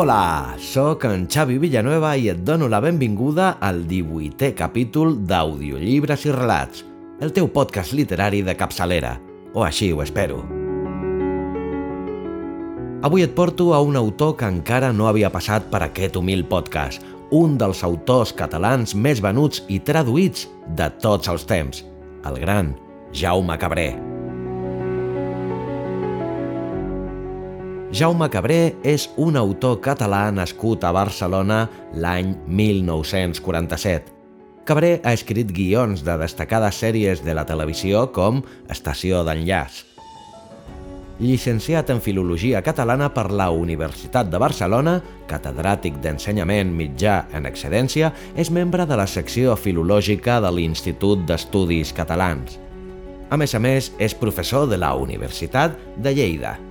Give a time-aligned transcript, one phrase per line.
[0.00, 6.32] Hola, sóc en Xavi Villanueva i et dono la benvinguda al 18è capítol d'Audiollibres i
[6.32, 6.86] Relats,
[7.20, 9.12] el teu podcast literari de capçalera,
[9.52, 10.40] o així ho espero.
[13.04, 17.04] Avui et porto a un autor que encara no havia passat per aquest humil podcast,
[17.28, 20.48] un dels autors catalans més venuts i traduïts
[20.80, 21.84] de tots els temps,
[22.24, 22.72] el gran
[23.12, 23.90] Jaume Cabré.
[23.90, 24.09] Jaume Cabré
[28.86, 31.64] és un autor català nascut a Barcelona
[31.98, 34.12] l'any 1947.
[34.64, 39.82] Cabré ha escrit guions de destacades sèries de la televisió com Estació d'enllaç.
[41.18, 48.54] Llicenciat en Filologia Catalana per la Universitat de Barcelona, catedràtic d'ensenyament mitjà en excedència, és
[48.54, 52.54] membre de la secció filològica de l'Institut d'Estudis Catalans.
[53.30, 56.69] A més a més, és professor de la Universitat de Lleida.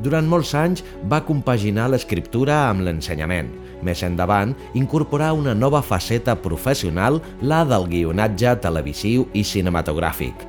[0.00, 0.80] Durant molts anys
[1.12, 3.50] va compaginar l'escriptura amb l'ensenyament.
[3.84, 10.46] Més endavant, incorporar una nova faceta professional, la del guionatge televisiu i cinematogràfic.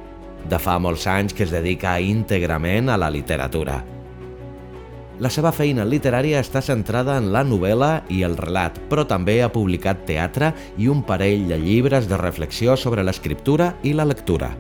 [0.50, 3.82] De fa molts anys que es dedica íntegrament a la literatura.
[5.22, 9.52] La seva feina literària està centrada en la novel·la i el relat, però també ha
[9.54, 14.56] publicat teatre i un parell de llibres de reflexió sobre l'escriptura i la lectura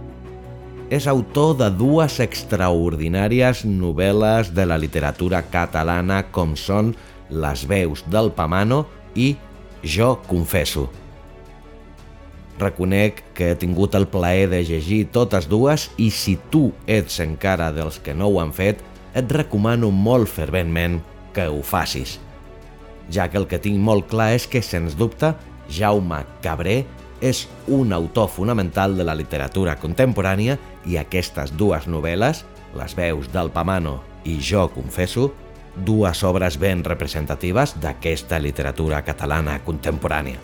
[0.92, 6.92] és autor de dues extraordinàries novel·les de la literatura catalana com són
[7.32, 8.84] Les veus del Pamano
[9.16, 9.30] i
[9.88, 10.90] Jo confesso.
[12.60, 17.72] Reconec que he tingut el plaer de llegir totes dues i si tu ets encara
[17.72, 18.84] dels que no ho han fet,
[19.16, 21.00] et recomano molt ferventment
[21.32, 22.20] que ho facis,
[23.10, 25.32] ja que el que tinc molt clar és que, sens dubte,
[25.72, 26.84] Jaume Cabré
[27.22, 30.58] és un autor fonamental de la literatura contemporània
[30.90, 35.34] i aquestes dues novel·les, Les veus del Pamano i Jo confesso,
[35.76, 40.40] dues obres ben representatives d'aquesta literatura catalana contemporània,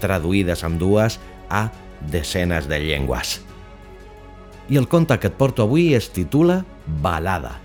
[0.00, 1.18] traduïdes amb dues
[1.50, 1.68] a
[2.00, 3.40] desenes de llengües.
[4.70, 7.58] I el conte que et porto avui es titula Balada.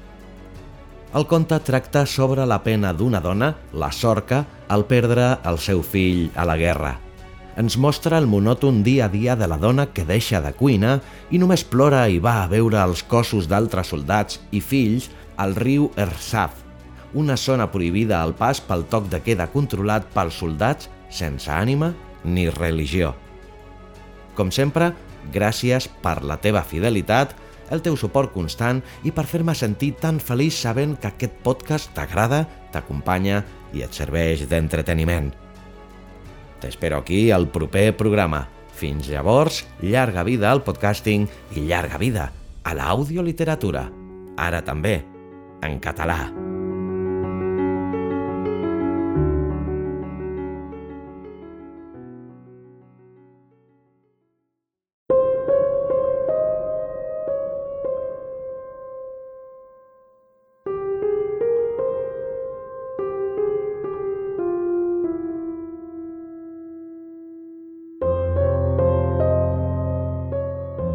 [1.14, 6.31] El conte tracta sobre la pena d'una dona, la Sorca, al perdre el seu fill
[6.36, 6.98] a la guerra–
[7.59, 10.94] ens mostra el monòton dia a dia de la dona que deixa de cuina
[11.30, 15.90] i només plora i va a veure els cossos d'altres soldats i fills al riu
[16.00, 16.53] Ersaf,
[17.19, 21.92] una zona prohibida al pas pel toc de queda controlat pels soldats sense ànima
[22.24, 23.12] ni religió.
[24.40, 24.94] Com sempre,
[25.34, 27.36] gràcies per la teva fidelitat,
[27.75, 32.46] el teu suport constant i per fer-me sentir tan feliç sabent que aquest podcast t'agrada,
[32.72, 33.44] t'acompanya
[33.75, 35.34] i et serveix d'entreteniment.
[36.59, 38.47] T'espero aquí al proper programa.
[38.80, 42.30] Fins llavors, llarga vida al podcasting i llarga vida
[42.64, 43.90] a l'audioliteratura.
[44.40, 45.00] Ara també,
[45.64, 46.39] en català.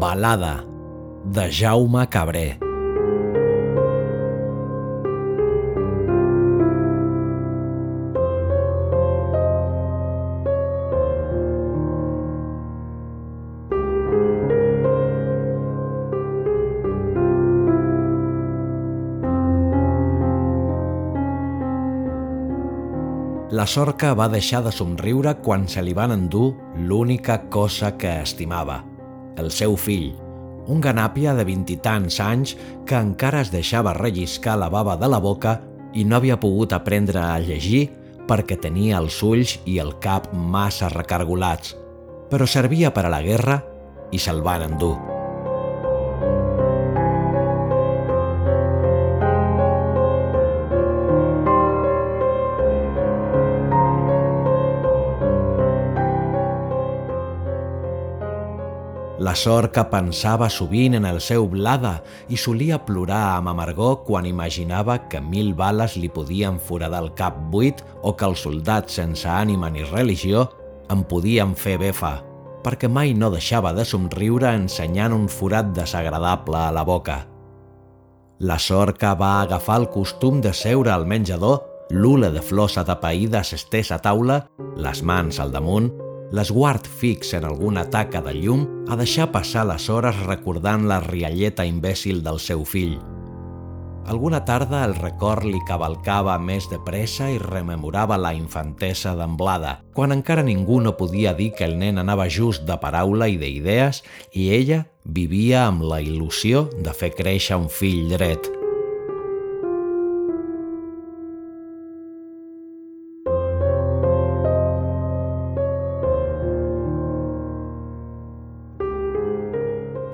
[0.05, 0.63] Balada
[1.23, 2.59] de Jaume Cabré.
[23.49, 28.83] La Sorca va deixar de somriure quan se li van endur l'única cosa que estimava–
[29.41, 30.13] el seu fill,
[30.67, 32.55] un ganàpia de vint i tants anys
[32.87, 35.59] que encara es deixava relliscar la bava de la boca
[35.93, 37.87] i no havia pogut aprendre a llegir
[38.25, 41.75] perquè tenia els ulls i el cap massa recargolats,
[42.31, 43.61] però servia per a la guerra
[44.11, 44.95] i se'l van endur.
[59.17, 64.25] La sort que pensava sovint en el seu blada i solia plorar amb amargor quan
[64.27, 69.29] imaginava que mil bales li podien foradar el cap buit o que els soldats sense
[69.31, 70.49] ànima ni religió
[70.91, 72.17] em podien fer befa,
[72.65, 77.21] perquè mai no deixava de somriure ensenyant un forat desagradable a la boca.
[78.43, 83.93] La sorca va agafar el costum de seure al menjador, l'ula de flors atapeïda s'estès
[83.95, 84.41] a taula,
[84.75, 85.93] les mans al damunt,
[86.31, 91.65] l'esguard fix en alguna taca de llum a deixar passar les hores recordant la rialleta
[91.65, 92.97] imbècil del seu fill.
[94.05, 100.13] Alguna tarda el record li cavalcava més de pressa i rememorava la infantesa d'emblada, quan
[100.13, 104.51] encara ningú no podia dir que el nen anava just de paraula i d'idees i
[104.53, 108.64] ella vivia amb la il·lusió de fer créixer un fill dret.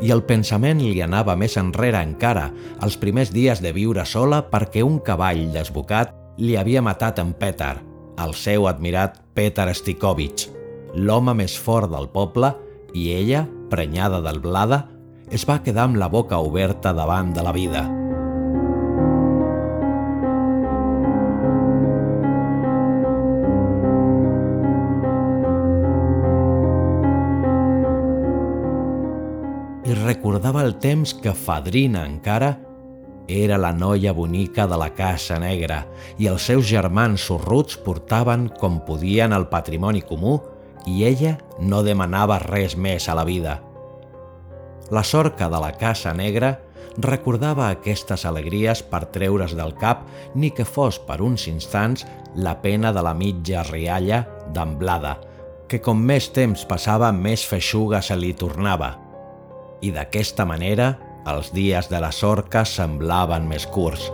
[0.02, 2.50] I el pensament li anava més enrere encara,
[2.82, 7.76] els primers dies de viure sola perquè un cavall desbocat li havia matat en Peter,
[8.18, 10.50] el seu admirat Peter Stikovich,
[10.96, 12.54] l'home més fort del poble,
[12.94, 14.86] i ella, prenyada del blada,
[15.32, 18.01] es va quedar amb la boca oberta davant de la vida.
[30.12, 32.58] Recordava el temps que fadrina encara
[33.32, 35.86] era la noia bonica de la Casa Negra
[36.20, 40.34] i els seus germans sorruts portaven com podien el patrimoni comú
[40.90, 43.54] i ella no demanava res més a la vida.
[44.92, 46.58] La sorca de la Casa Negra
[46.98, 50.02] recordava aquestes alegries per treure's del cap
[50.36, 52.04] ni que fos per uns instants
[52.36, 55.16] la pena de la mitja rialla d'amblada,
[55.70, 58.92] que com més temps passava més feixuga se li tornava–
[59.82, 60.94] i d'aquesta manera
[61.32, 64.10] els dies de la sorca semblaven més curts.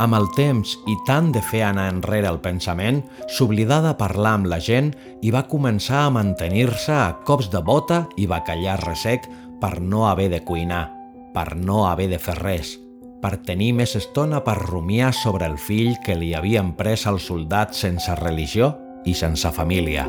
[0.00, 4.48] Amb el temps i tant de fer anar enrere el pensament, s'oblidà de parlar amb
[4.48, 4.88] la gent
[5.20, 9.28] i va començar a mantenir-se a cops de bota i bacallà resec
[9.60, 10.86] per no haver de cuinar,
[11.34, 12.78] per no haver de fer res,
[13.20, 17.84] per tenir més estona per rumiar sobre el fill que li havien pres els soldats
[17.84, 18.72] sense religió
[19.04, 20.08] i sense família.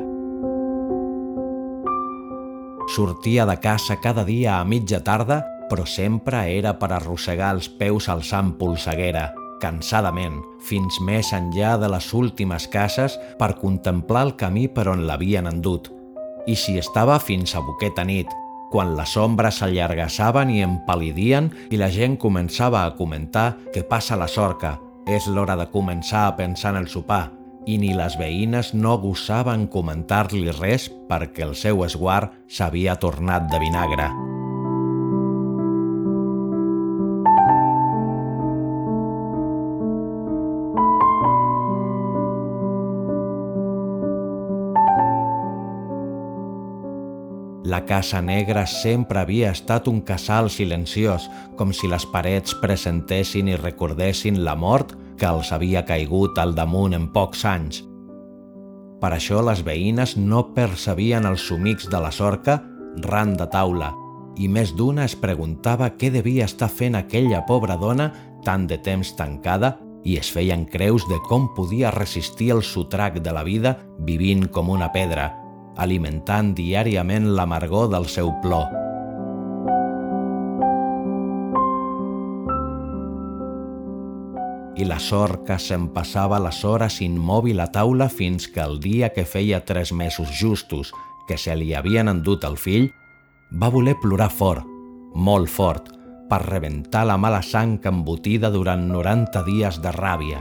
[2.91, 8.09] Sortia de casa cada dia a mitja tarda, però sempre era per arrossegar els peus
[8.11, 9.29] al sant polseguera,
[9.61, 15.47] cansadament, fins més enllà de les últimes cases per contemplar el camí per on l'havien
[15.47, 15.87] endut.
[16.49, 18.27] I si estava fins a boqueta nit,
[18.71, 24.29] quan les ombres s'allargassaven i empalidien i la gent començava a comentar que passa la
[24.31, 24.77] sorca,
[25.07, 27.27] és l'hora de començar a pensar en el sopar,
[27.67, 33.61] i ni les veïnes no gossaven comentar-li res perquè el seu esguard s'havia tornat de
[33.61, 34.11] vinagre.
[47.63, 51.27] La Casa Negra sempre havia estat un casal silenciós,
[51.59, 56.97] com si les parets presentessin i recordessin la mort que els havia caigut al damunt
[56.97, 57.83] en pocs anys.
[59.01, 62.57] Per això les veïnes no percebien els somics de la sorca
[63.05, 63.91] ran de taula
[64.41, 68.09] i més d'una es preguntava què devia estar fent aquella pobra dona
[68.45, 73.37] tant de temps tancada i es feien creus de com podia resistir el sotrac de
[73.37, 75.29] la vida vivint com una pedra–
[75.77, 78.67] alimentant diàriament l'amargor del seu plor.
[84.81, 89.27] I la sorca se'n passava les hores immòbil a taula fins que el dia que
[89.29, 90.93] feia tres mesos justos
[91.27, 92.87] que se li havien endut el fill,
[93.61, 94.65] va voler plorar fort,
[95.13, 95.91] molt fort,
[96.31, 100.39] per rebentar la mala sang embotida durant 90 dies de ràbia.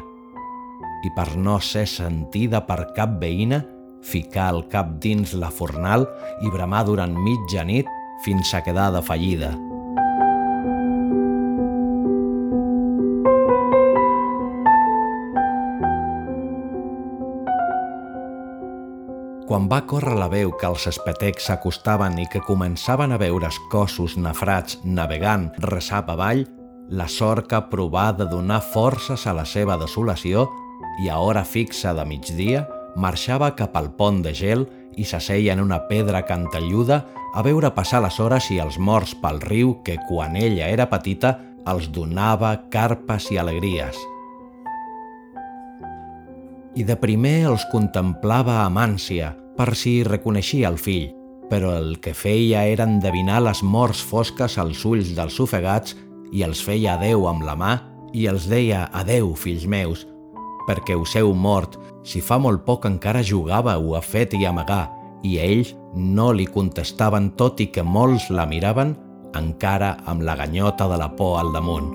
[1.04, 3.60] I per no ser sentida per cap veïna,
[4.02, 6.06] ficar el cap dins la fornal
[6.42, 7.88] i bramar durant mitja nit
[8.24, 9.54] fins a quedar de fallida.
[19.50, 24.14] Quan va córrer la veu que els espetecs s'acostaven i que començaven a veure cossos
[24.14, 26.44] nafrats navegant resap avall,
[26.90, 30.46] la sorca provà de donar forces a la seva desolació
[31.02, 32.62] i a hora fixa de migdia
[32.96, 34.66] marxava cap al pont de gel
[34.96, 37.04] i s'asseia en una pedra cantelluda
[37.34, 41.36] a veure passar les hores i els morts pel riu que quan ella era petita
[41.70, 43.96] els donava carpes i alegries.
[46.74, 51.10] I de primer els contemplava amb ànsia per si reconeixia el fill,
[51.50, 55.96] però el que feia era endevinar les morts fosques als ulls dels ofegats
[56.32, 57.72] i els feia adeu amb la mà
[58.14, 60.06] i els deia adeu, fills meus,
[60.68, 64.88] perquè us heu mort, si fa molt poc encara jugàveu a fet i amagar,
[65.22, 68.94] i ells no li contestaven tot i que molts la miraven
[69.36, 71.90] encara amb la ganyota de la por al damunt.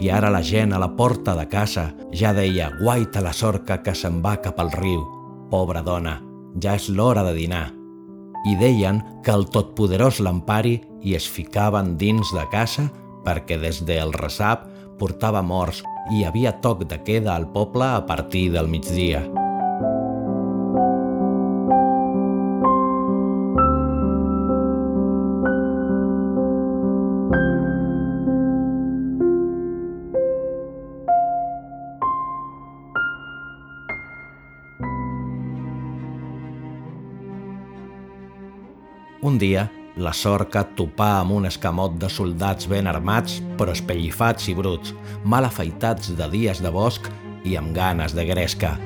[0.00, 3.92] I ara la gent a la porta de casa ja deia guaita la sorca que
[3.92, 5.04] se'n va cap al riu.
[5.50, 6.16] Pobra dona,
[6.62, 7.66] ja és l'hora de dinar
[8.46, 12.86] i deien que el totpoderós l'empari i es ficaven dins de casa
[13.24, 14.66] perquè des del resap
[15.00, 19.24] portava morts i hi havia toc de queda al poble a partir del migdia.
[39.22, 39.68] Un dia,
[40.00, 45.44] la sorca topà amb un escamot de soldats ben armats, però espellifats i bruts, mal
[45.44, 47.10] afaitats de dies de bosc
[47.44, 48.76] i amb ganes de gresca.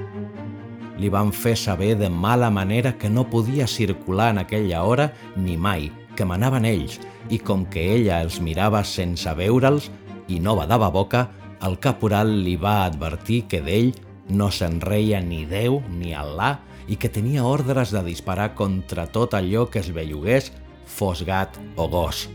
[0.98, 5.56] Li van fer saber de mala manera que no podia circular en aquella hora ni
[5.56, 6.98] mai, que manaven ells,
[7.30, 9.90] i com que ella els mirava sense veure'ls
[10.28, 11.28] i no badava boca,
[11.62, 13.94] el caporal li va advertir que d'ell
[14.28, 16.56] no se'n reia ni Déu ni Allà
[16.88, 20.52] i que tenia ordres de disparar contra tot allò que es bellugués,
[20.86, 22.26] fos gat o gos.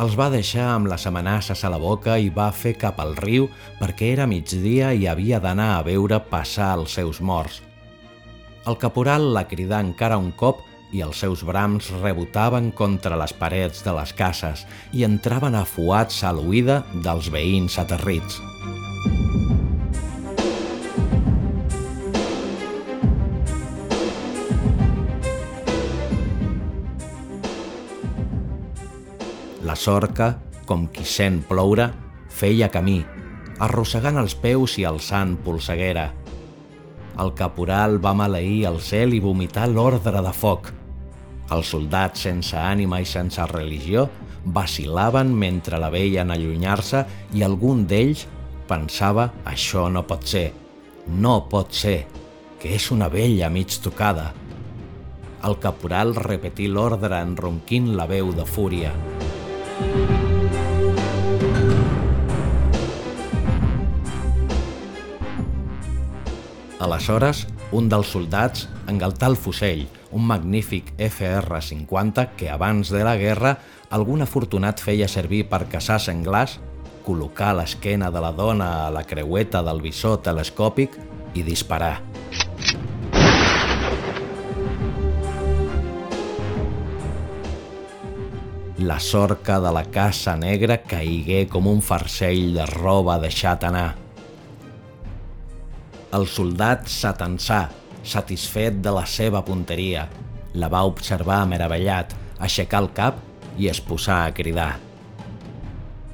[0.00, 3.48] Els va deixar amb les amenaces a la boca i va fer cap al riu
[3.80, 7.60] perquè era migdia i havia d'anar a veure passar els seus morts.
[8.66, 13.84] El caporal la cridà encara un cop i els seus brams rebotaven contra les parets
[13.84, 18.40] de les cases i entraven afuats a l'oïda dels veïns aterrits.
[29.72, 30.26] La sorca,
[30.68, 31.86] com qui sent ploure,
[32.28, 32.98] feia camí,
[33.64, 36.10] arrossegant els peus i alçant polseguera.
[37.24, 40.68] El caporal va maleir el cel i vomitar l'ordre de foc.
[41.56, 44.04] Els soldats sense ànima i sense religió
[44.58, 48.26] vacilaven mentre la veien allunyar-se i algun d'ells
[48.68, 50.50] pensava això no pot ser,
[51.16, 52.02] no pot ser,
[52.60, 54.34] que és una vella mig tocada.
[55.48, 58.92] El caporal repetí l'ordre enronquint la veu de fúria.
[66.82, 73.52] Aleshores, un dels soldats engaltà el fusell, un magnífic FR-50 que abans de la guerra
[73.94, 76.58] algun afortunat feia servir per caçar senglars,
[77.06, 80.98] col·locar l'esquena de la dona a la creueta del visor telescòpic
[81.38, 82.00] i disparar.
[88.82, 94.01] La sorca de la Casa Negra caigué com un farcell de roba deixat anar.
[96.12, 97.70] El soldat s'atensà,
[98.04, 100.04] satisfet de la seva punteria.
[100.60, 103.22] La va observar meravellat, aixecar el cap
[103.56, 104.74] i es posà a cridar.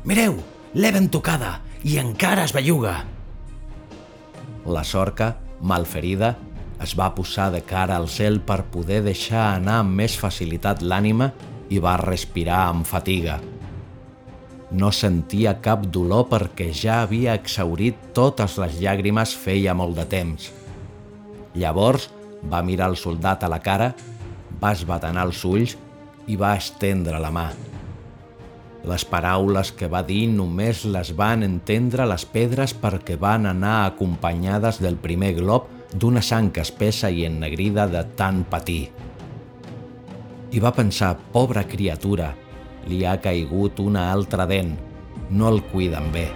[0.06, 0.38] Mireu,
[0.78, 2.94] l'he ben tocada i encara es belluga.
[4.70, 6.36] La sorca, malferida,
[6.78, 11.32] es va posar de cara al cel per poder deixar anar amb més facilitat l'ànima
[11.74, 13.40] i va respirar amb fatiga.
[14.70, 20.50] No sentia cap dolor perquè ja havia exaurit totes les llàgrimes feia molt de temps.
[21.56, 22.10] Llavors
[22.52, 23.94] va mirar el soldat a la cara,
[24.60, 25.74] va esbatanar els ulls
[26.28, 27.48] i va estendre la mà.
[28.88, 34.82] Les paraules que va dir només les van entendre les pedres perquè van anar acompanyades
[34.84, 38.82] del primer glob d'una sang espessa i ennegrida de tant patir
[40.50, 42.32] i va pensar, pobra criatura,
[42.88, 44.74] li ha caigut una altra dent,
[45.30, 46.28] no el cuiden bé.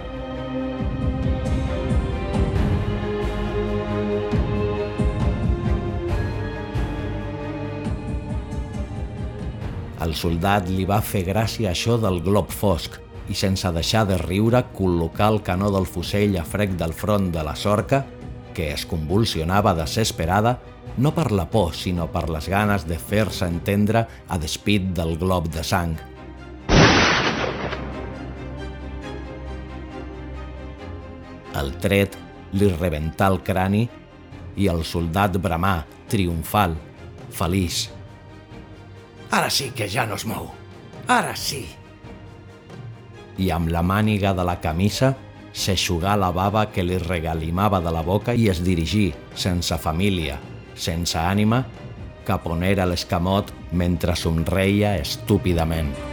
[10.03, 12.99] El soldat li va fer gràcia això del glob fosc
[13.31, 17.43] i sense deixar de riure col·locar el canó del fusell a frec del front de
[17.47, 18.03] la sorca,
[18.53, 20.57] que es convulsionava desesperada
[20.97, 25.49] no per la por, sinó per les ganes de fer-se entendre a despit del glob
[25.55, 25.95] de sang.
[31.59, 32.15] El tret
[32.57, 33.83] li rebentà el crani
[34.57, 36.75] i el soldat bramà, triomfal,
[37.33, 37.87] feliç.
[39.33, 40.49] Ara sí que ja no es mou.
[41.09, 41.63] Ara sí.
[43.41, 45.13] I amb la màniga de la camisa
[45.53, 50.39] s'eixugà la bava que li regalimava de la boca i es dirigí, sense família,
[50.75, 51.63] sense ànima,
[52.25, 56.12] cap on era l'escamot mentre somreia estúpidament.